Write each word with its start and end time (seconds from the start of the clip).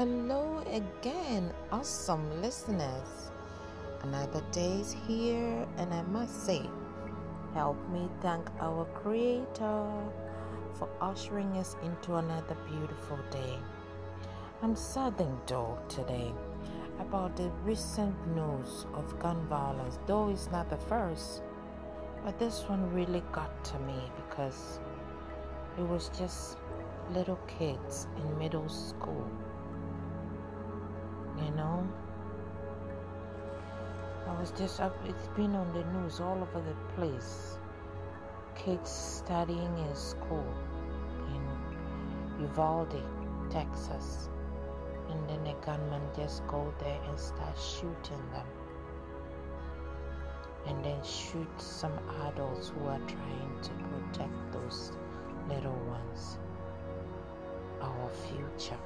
Hello 0.00 0.64
again, 0.72 1.52
awesome 1.70 2.40
listeners. 2.40 3.30
Another 4.00 4.42
day 4.50 4.80
is 4.80 4.96
here, 5.06 5.68
and 5.76 5.92
I 5.92 6.00
must 6.04 6.46
say, 6.46 6.62
help 7.52 7.76
me 7.90 8.08
thank 8.22 8.48
our 8.60 8.86
Creator 8.94 9.84
for 10.72 10.88
ushering 11.02 11.52
us 11.58 11.76
into 11.82 12.14
another 12.14 12.56
beautiful 12.66 13.18
day. 13.30 13.58
I'm 14.62 14.74
saddened 14.74 15.38
though 15.46 15.78
today 15.90 16.32
about 16.98 17.36
the 17.36 17.50
recent 17.62 18.16
news 18.34 18.86
of 18.94 19.18
gun 19.18 19.46
violence, 19.48 19.98
though 20.06 20.30
it's 20.30 20.50
not 20.50 20.70
the 20.70 20.78
first, 20.78 21.42
but 22.24 22.38
this 22.38 22.62
one 22.70 22.90
really 22.94 23.22
got 23.32 23.52
to 23.64 23.78
me 23.80 24.00
because 24.16 24.80
it 25.76 25.82
was 25.82 26.10
just 26.18 26.56
little 27.12 27.38
kids 27.58 28.06
in 28.16 28.38
middle 28.38 28.70
school. 28.70 29.28
You 31.44 31.50
know? 31.52 31.88
I 34.26 34.40
was 34.40 34.52
just, 34.52 34.80
up, 34.80 34.96
it's 35.06 35.28
been 35.28 35.54
on 35.54 35.72
the 35.72 35.84
news 35.92 36.20
all 36.20 36.36
over 36.40 36.60
the 36.60 36.74
place. 36.94 37.58
Kids 38.54 38.90
studying 38.90 39.78
in 39.78 39.94
school 39.94 40.46
in 41.28 42.42
Uvalde, 42.42 43.02
Texas. 43.50 44.28
And 45.08 45.28
then 45.28 45.42
the 45.44 45.54
gunman 45.66 46.02
just 46.16 46.46
go 46.46 46.72
there 46.78 47.00
and 47.08 47.18
start 47.18 47.58
shooting 47.58 48.22
them. 48.32 48.46
And 50.66 50.84
then 50.84 51.02
shoot 51.02 51.48
some 51.60 51.98
adults 52.26 52.68
who 52.68 52.86
are 52.86 53.00
trying 53.00 53.60
to 53.62 53.70
protect 53.90 54.52
those 54.52 54.92
little 55.48 55.78
ones 55.88 56.38
our 57.82 58.10
future. 58.28 58.78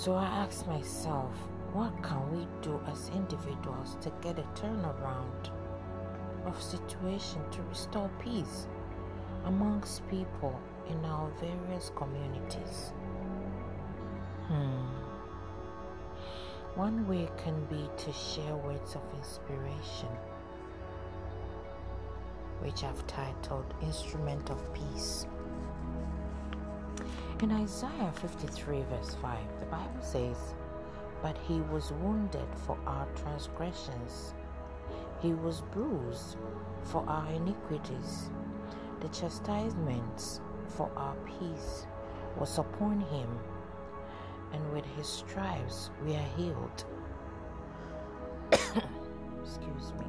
So 0.00 0.14
I 0.14 0.24
asked 0.24 0.66
myself, 0.66 1.30
what 1.74 1.92
can 2.02 2.32
we 2.32 2.46
do 2.62 2.80
as 2.90 3.10
individuals 3.10 3.98
to 4.00 4.10
get 4.22 4.38
a 4.38 4.48
turnaround 4.58 5.50
of 6.46 6.62
situation 6.62 7.42
to 7.50 7.60
restore 7.64 8.10
peace 8.18 8.66
amongst 9.44 10.08
people 10.08 10.58
in 10.88 11.04
our 11.04 11.30
various 11.38 11.92
communities? 11.96 12.94
Hmm. 14.46 14.86
One 16.76 17.06
way 17.06 17.28
can 17.36 17.62
be 17.66 17.86
to 17.98 18.10
share 18.10 18.56
words 18.56 18.94
of 18.94 19.02
inspiration 19.18 20.08
which 22.60 22.84
I've 22.84 23.06
titled 23.06 23.66
Instrument 23.82 24.48
of 24.48 24.60
Peace. 24.72 25.26
In 27.42 27.52
Isaiah 27.52 28.12
53, 28.20 28.82
verse 28.90 29.16
5, 29.22 29.38
the 29.60 29.64
Bible 29.66 30.02
says, 30.02 30.36
But 31.22 31.38
he 31.38 31.62
was 31.72 31.90
wounded 31.92 32.46
for 32.66 32.76
our 32.86 33.06
transgressions, 33.16 34.34
he 35.22 35.32
was 35.32 35.62
bruised 35.72 36.36
for 36.82 37.02
our 37.08 37.26
iniquities. 37.32 38.28
The 39.00 39.08
chastisement 39.08 40.40
for 40.68 40.90
our 40.96 41.14
peace 41.24 41.86
was 42.38 42.58
upon 42.58 43.00
him, 43.00 43.38
and 44.52 44.72
with 44.74 44.84
his 44.84 45.08
stripes 45.08 45.88
we 46.04 46.16
are 46.16 46.28
healed. 46.36 46.84
Excuse 48.52 49.94
me. 49.98 50.04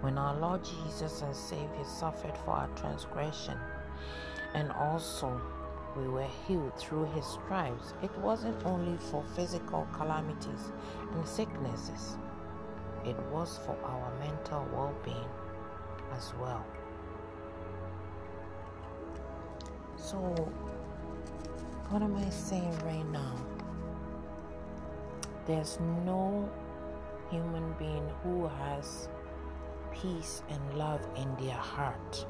When 0.00 0.16
our 0.16 0.36
Lord 0.36 0.60
Jesus 0.64 1.22
and 1.22 1.34
Savior 1.34 1.84
suffered 1.84 2.36
for 2.44 2.52
our 2.52 2.68
transgression, 2.76 3.58
and 4.54 4.70
also 4.72 5.40
we 5.96 6.06
were 6.08 6.26
healed 6.46 6.76
through 6.78 7.06
his 7.14 7.24
stripes, 7.26 7.94
it 8.02 8.16
wasn't 8.18 8.64
only 8.64 8.96
for 8.98 9.24
physical 9.34 9.86
calamities 9.92 10.72
and 11.12 11.26
sicknesses, 11.26 12.16
it 13.04 13.16
was 13.32 13.58
for 13.64 13.76
our 13.84 14.12
mental 14.18 14.66
well 14.72 14.94
being 15.04 15.30
as 16.16 16.32
well. 16.40 16.64
So, 19.96 20.18
what 21.88 22.02
am 22.02 22.16
I 22.16 22.28
saying 22.30 22.78
right 22.84 23.08
now? 23.10 23.34
There's 25.46 25.78
no 26.06 26.48
human 27.30 27.74
being 27.78 28.08
who 28.22 28.46
has 28.46 29.08
peace 29.92 30.42
and 30.48 30.78
love 30.78 31.00
in 31.16 31.34
their 31.44 31.56
heart, 31.56 32.26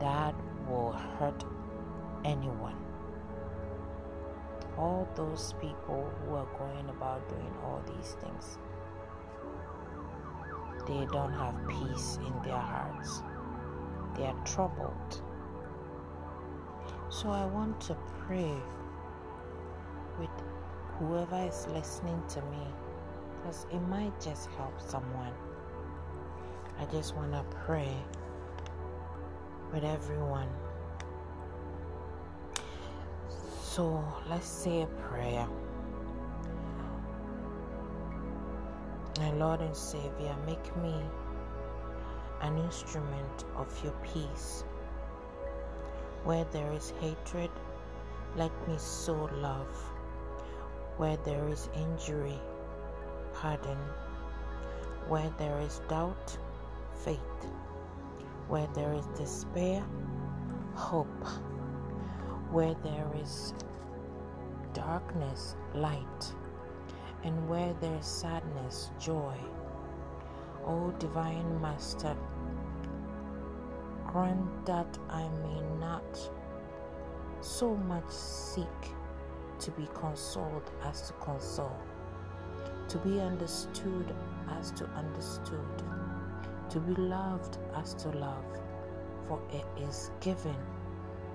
that 0.00 0.34
will 0.68 0.92
hurt 0.92 1.44
anyone. 2.24 2.76
All 4.76 5.08
those 5.14 5.54
people 5.60 6.10
who 6.20 6.34
are 6.34 6.48
going 6.58 6.88
about 6.88 7.28
doing 7.28 7.54
all 7.62 7.82
these 7.86 8.16
things, 8.20 8.58
they 10.86 11.06
don't 11.12 11.32
have 11.32 11.54
peace 11.68 12.18
in 12.26 12.42
their 12.42 12.58
hearts. 12.58 13.22
They 14.16 14.24
are 14.26 14.44
troubled. 14.44 15.22
So 17.08 17.30
I 17.30 17.46
want 17.46 17.80
to 17.82 17.96
pray 18.26 18.54
with 20.18 20.30
whoever 20.98 21.46
is 21.48 21.66
listening 21.68 22.22
to 22.28 22.40
me 22.42 22.66
because 23.36 23.66
it 23.72 23.80
might 23.88 24.18
just 24.20 24.48
help 24.56 24.80
someone. 24.80 25.32
I 26.80 26.84
just 26.86 27.14
want 27.14 27.32
to 27.32 27.44
pray 27.66 27.94
with 29.74 29.82
everyone. 29.82 30.48
So 33.60 34.04
let's 34.30 34.46
say 34.46 34.82
a 34.82 34.86
prayer. 34.86 35.48
My 39.18 39.32
Lord 39.32 39.60
and 39.60 39.74
Savior, 39.74 40.36
make 40.46 40.76
me 40.76 40.94
an 42.42 42.56
instrument 42.58 43.44
of 43.56 43.68
your 43.82 43.94
peace. 44.12 44.62
Where 46.22 46.44
there 46.52 46.72
is 46.72 46.92
hatred, 47.00 47.50
let 48.36 48.52
me 48.68 48.76
sow 48.78 49.28
love. 49.40 49.74
Where 50.98 51.16
there 51.24 51.48
is 51.48 51.68
injury, 51.74 52.38
pardon. 53.32 53.78
Where 55.08 55.32
there 55.36 55.58
is 55.58 55.80
doubt, 55.88 56.38
faith. 57.04 57.18
Where 58.48 58.68
there 58.74 58.92
is 58.92 59.06
despair, 59.18 59.84
hope. 60.74 61.26
Where 62.50 62.74
there 62.82 63.10
is 63.20 63.54
darkness, 64.72 65.56
light. 65.74 66.34
And 67.22 67.48
where 67.48 67.72
there 67.80 67.96
is 67.98 68.06
sadness, 68.06 68.90
joy. 69.00 69.36
O 70.66 70.90
Divine 70.98 71.60
Master, 71.60 72.16
grant 74.06 74.66
that 74.66 74.98
I 75.10 75.28
may 75.42 75.60
not 75.78 76.30
so 77.40 77.76
much 77.76 78.08
seek 78.08 78.94
to 79.58 79.70
be 79.72 79.86
consoled 79.94 80.70
as 80.82 81.02
to 81.08 81.12
console, 81.14 81.76
to 82.88 82.98
be 82.98 83.20
understood 83.20 84.14
as 84.58 84.70
to 84.72 84.84
understood 84.90 85.82
to 86.74 86.80
be 86.80 87.00
loved 87.00 87.58
as 87.76 87.94
to 87.94 88.08
love, 88.08 88.44
for 89.28 89.40
it 89.52 89.64
is 89.88 90.10
given 90.20 90.56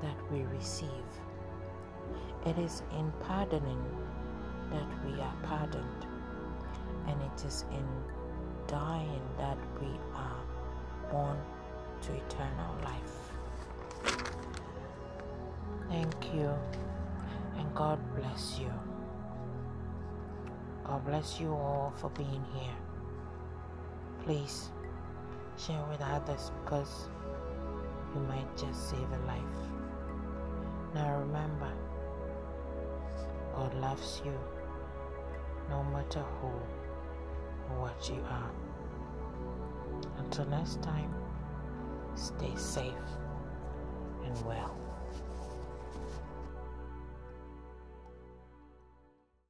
that 0.02 0.18
we 0.30 0.42
receive. 0.58 1.10
It 2.46 2.58
is 2.58 2.84
in 2.92 3.10
pardoning 3.22 3.82
that 4.70 4.86
we 5.06 5.14
are 5.22 5.36
pardoned, 5.44 6.06
and 7.08 7.22
it 7.22 7.46
is 7.46 7.64
in 7.72 7.88
dying 8.68 9.22
that 9.38 9.58
we 9.80 9.88
are 10.14 10.42
born 11.10 11.38
to 12.02 12.12
eternal 12.12 12.76
life. 12.84 14.20
Thank 15.88 16.34
you, 16.34 16.54
and 17.58 17.74
God 17.74 17.98
bless 18.14 18.60
you. 18.60 18.74
God 20.84 21.06
bless 21.06 21.40
you 21.40 21.54
all 21.54 21.94
for 21.96 22.10
being 22.10 22.44
here. 22.54 22.76
Please 24.26 24.70
Share 25.66 25.84
with 25.90 26.00
others 26.02 26.52
because 26.64 27.10
you 28.16 28.22
might 28.22 28.58
just 28.58 28.90
save 28.90 29.12
a 29.12 29.28
life. 29.28 29.60
Now 30.96 31.20
remember, 31.20 31.72
God 33.54 33.74
loves 33.76 34.22
you 34.24 34.34
no 35.70 35.84
matter 35.84 36.24
who 36.40 36.48
or 36.48 37.82
what 37.82 38.10
you 38.10 38.24
are. 38.30 38.52
Until 40.18 40.46
next 40.46 40.82
time, 40.82 41.14
stay 42.16 42.56
safe 42.56 42.94
and 44.24 44.46
well. 44.46 44.78